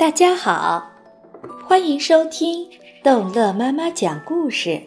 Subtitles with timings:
[0.00, 0.92] 大家好，
[1.68, 2.66] 欢迎收听
[3.04, 4.80] 逗乐妈妈讲故事。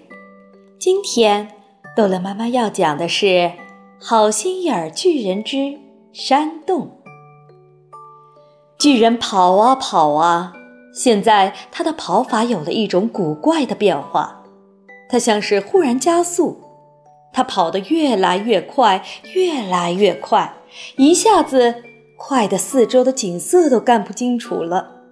[0.79, 1.51] 今天
[1.95, 3.25] 逗乐妈妈要讲的是
[4.01, 5.77] 《好心眼儿巨人之
[6.11, 6.97] 山洞》。
[8.79, 10.51] 巨人跑啊跑啊，
[10.95, 14.43] 现在他的跑法有了一种古怪的变化，
[15.07, 16.59] 他像是忽然加速，
[17.31, 19.05] 他跑得越来越快，
[19.35, 20.55] 越来越快，
[20.97, 21.83] 一下子
[22.17, 25.02] 快的四周的景色都看不清楚了。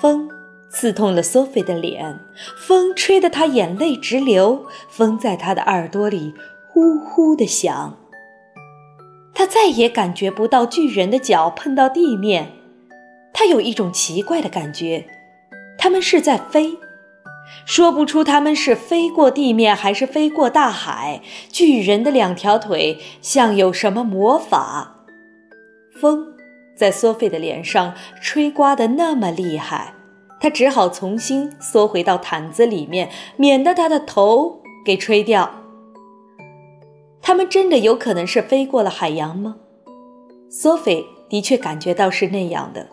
[0.00, 0.30] 风
[0.70, 2.18] 刺痛了索菲的脸，
[2.56, 6.32] 风吹得她眼泪直流，风在她的耳朵里
[6.68, 7.98] 呼呼地响。
[9.34, 12.52] 她再也感觉不到巨人的脚碰到地面，
[13.32, 15.06] 她有一种奇怪的感觉，
[15.76, 16.78] 他们是在飞，
[17.66, 21.20] 说不出他们是飞过地面还是飞过大海。
[21.50, 25.04] 巨人的两条腿像有什么魔法，
[26.00, 26.29] 风
[26.80, 29.92] 在索菲的脸上吹刮得那么厉害，
[30.40, 35.50] 他只好重新缩回到毯子里面，免得他的头给吹掉。
[37.20, 39.56] 他们真的有可能是飞过了海洋吗？
[40.48, 42.88] 索菲的确感觉到是那样的。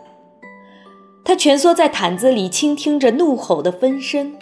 [1.24, 4.36] 他蜷缩在毯子里，倾听着怒吼的风声。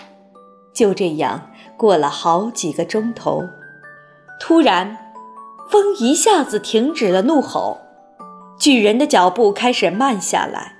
[0.74, 3.44] 就这样过了好几个钟头，
[4.40, 5.12] 突然，
[5.70, 7.78] 风一下子停止了怒吼，
[8.58, 10.72] 巨人的脚步开始慢下来。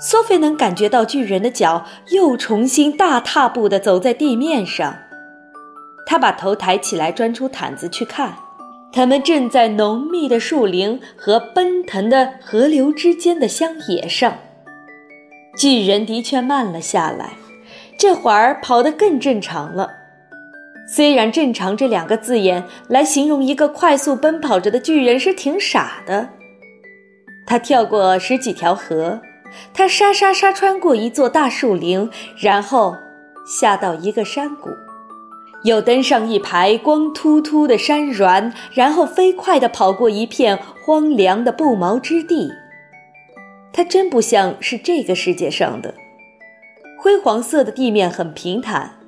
[0.00, 4.94] 索菲能感觉到巨人的脚又重新大踏步地走在地面上。
[6.06, 8.32] 他把头抬起来，钻出毯子去看，
[8.92, 14.38] 他们正在浓密的树林和奔腾的河流之间的乡野上。
[15.58, 17.32] 巨人的确慢了下来，
[17.98, 19.90] 这会儿跑得更正常了。
[20.88, 26.30] 虽然“正常”这两个字眼来形容一个快速奔跑着的巨人是挺傻的。
[27.48, 29.22] 他跳过十几条河，
[29.72, 32.94] 他沙沙沙穿过一座大树林，然后
[33.46, 34.68] 下到一个山谷。
[35.64, 42.52] 又登上一排光秃秃的山峦，然后飞快地跑过一片荒凉的不毛之地。
[43.72, 45.94] 它真不像是这个世界上的。
[46.98, 48.98] 灰黄色的地面很平坦，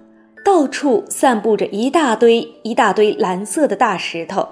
[0.43, 4.49] 到处散布着一大堆一大堆蓝色的大石头，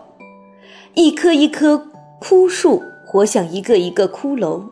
[0.93, 1.89] 一棵一棵
[2.21, 4.63] 枯树活像一个一个骷髅。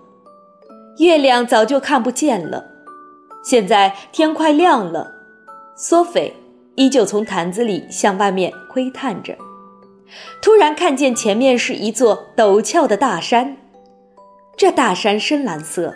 [0.98, 2.66] 月亮早就看不见了。
[3.42, 5.10] 现在天快亮了，
[5.74, 6.34] 索菲。
[6.74, 9.34] 依旧从坛子里向外面窥探着，
[10.42, 13.56] 突然看见前面是一座陡峭的大山。
[14.58, 15.94] 这大山深蓝色，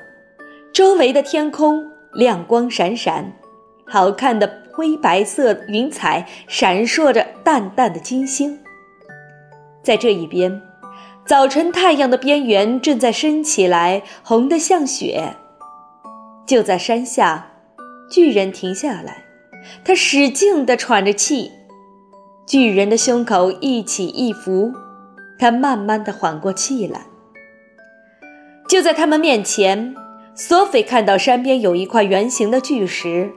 [0.73, 1.85] 周围的天空
[2.15, 3.31] 亮光闪闪，
[3.87, 8.59] 好看的灰白色云彩闪烁着淡淡的金星。
[9.83, 10.63] 在这一边，
[11.31, 15.37] 早晨太阳的边缘正在升起来，红得像雪。
[16.45, 17.53] 就在山下，
[18.11, 19.23] 巨人停下来。
[19.85, 21.53] 他使劲地喘着气，
[22.49, 24.73] 巨人的胸口一起一伏，
[25.39, 27.03] 他慢慢地缓过气来。
[28.69, 29.95] 就在他们面前，
[30.35, 33.31] 索菲看到山边有一块圆形的巨石，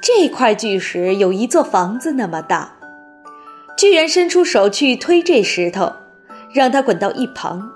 [0.00, 2.78] 这块巨石有一座房子那么大。
[3.76, 5.92] 巨人伸出手去推这石头，
[6.52, 7.70] 让它滚到一旁，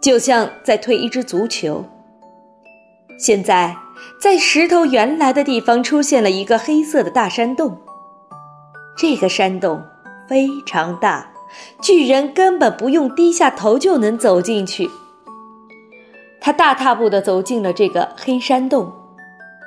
[0.00, 1.84] 就像在推一只足球。
[3.18, 3.76] 现在。
[4.20, 7.76] 在石头原来的地方出现了一个黑色的大山洞。
[8.96, 9.82] 这个山洞
[10.28, 11.28] 非常大，
[11.82, 14.88] 巨人根本不用低下头就能走进去。
[16.40, 18.92] 他大踏步地走进了这个黑山洞，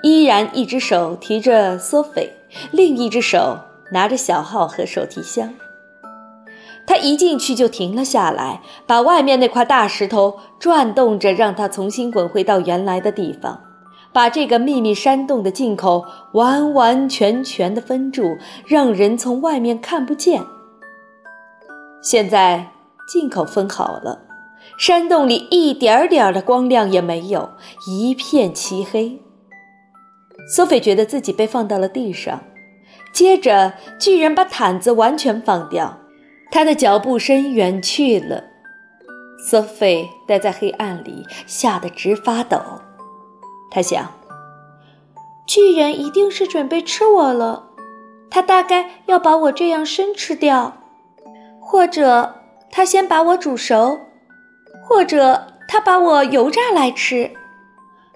[0.02, 2.32] 依然一只手提着索菲，
[2.72, 3.58] 另一只手
[3.92, 5.54] 拿着小号和手提箱。
[6.86, 13.62] 他一进去就停了下来，把外面那块大石头转动着，让它重新滚回到原来的地方。
[14.14, 20.44] 把这个秘密山洞的进口完完全全的封住，让人从外面看不见。
[22.02, 22.72] 现在
[23.08, 24.24] 进口封好了，
[24.78, 27.52] 山洞里一点点的光亮也没有，
[27.88, 29.22] 一片漆黑。
[30.54, 32.42] 索菲觉得自己被放到了地上，
[33.14, 36.00] 接着巨人把毯子完全放掉，
[36.52, 38.44] 他的脚步声远去了。
[39.50, 42.60] 索菲待在黑暗里，吓得直发抖。
[43.72, 44.12] 他想，
[45.48, 47.70] 巨人一定是准备吃我了，
[48.30, 50.78] 他大概要把我这样生吃掉，
[51.60, 52.36] 或者
[52.70, 54.00] 他先把我煮熟，
[54.88, 57.32] 或者他把我油炸来吃，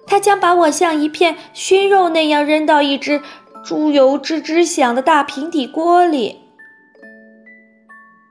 [0.06, 3.20] 他将把我像一片熏肉那样扔到一只
[3.64, 6.45] 猪油吱吱响的大平底锅里。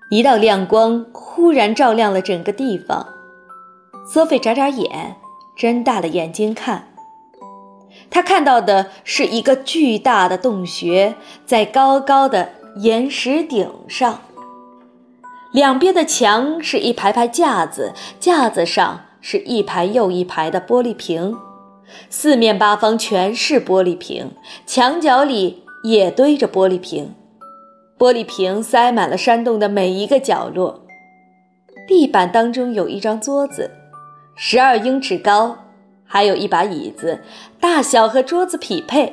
[0.09, 3.07] 一道亮光忽然照亮了整个地方，
[4.11, 5.15] 索菲眨眨眼。
[5.57, 6.89] 睁大了眼睛看。
[8.09, 11.15] 他看到的是一个巨大的洞穴，
[11.45, 14.19] 在高高的岩石顶上。
[15.53, 21.37] 两边的墙是一排排架子，架子上是一排又一排的玻璃瓶，
[22.09, 24.31] 四面八方全是玻璃瓶，
[24.67, 27.15] 墙角里也堆着玻璃瓶，
[27.97, 30.83] 玻璃瓶塞满了山洞的每一个角落。
[31.87, 33.71] 地板当中有一张桌子，
[34.35, 35.57] 十二英尺高。
[36.07, 37.19] 还有一把椅子，
[37.59, 39.11] 大小和桌子匹配。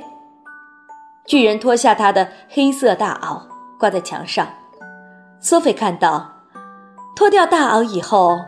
[1.26, 3.40] 巨人脱下他的黑色大袄，
[3.78, 4.46] 挂在墙上。
[5.40, 6.30] 索菲看到，
[7.16, 8.38] 脱掉大袄以后，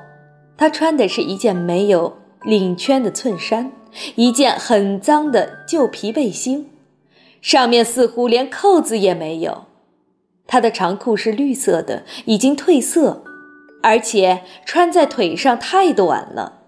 [0.58, 3.72] 他穿的是一件没有领圈的衬衫，
[4.14, 6.70] 一件很脏的旧皮背心，
[7.40, 9.64] 上面似乎连扣子也没有。
[10.46, 13.24] 他的长裤是绿色的，已经褪色，
[13.82, 16.60] 而且穿在腿上太短了。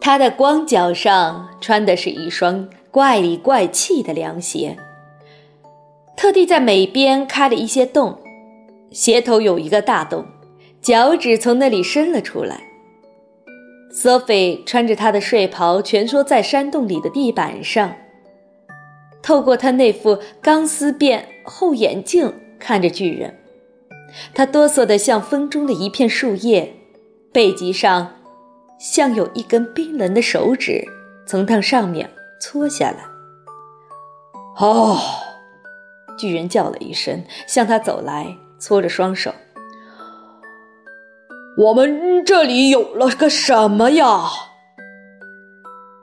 [0.00, 4.76] 他的光脚上穿的是一双怪里怪气的凉鞋，
[6.16, 8.18] 特地在每边开了一些洞，
[8.90, 10.26] 鞋头有一个大洞，
[10.82, 12.60] 脚趾从那里伸了出来。
[13.90, 17.94] Sophie 穿着她的睡袍蜷缩在山洞里的地板上，
[19.22, 23.38] 透过他那副钢丝边厚眼镜看着巨人，
[24.34, 26.74] 他哆嗦的像风中的一片树叶，
[27.32, 28.12] 背脊上。
[28.76, 30.84] 像有一根冰冷的手指
[31.26, 32.10] 从他上面
[32.40, 32.98] 搓下来。
[34.58, 34.98] 哦，
[36.18, 39.32] 巨人叫了一声，向他走来，搓着双手。
[41.56, 44.24] 我们这里有了个什么呀？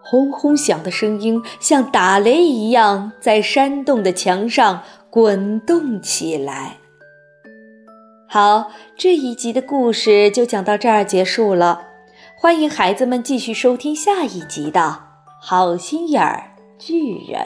[0.02, 6.78] 轰轰响的声音像打雷一样在山洞的墙上滚动起来。
[8.30, 11.90] 好，这一集的故事就讲到这儿结束了。
[12.38, 14.80] 欢迎孩子们继续收听下一集的
[15.42, 17.42] 《好心眼儿巨人》。